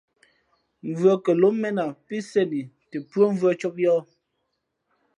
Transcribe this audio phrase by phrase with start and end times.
[0.89, 4.05] Mvʉ̄ᾱ kαlóm mēn a pí sēn i tα pʉ́άmvʉ̄ᾱ cōb yα̌h.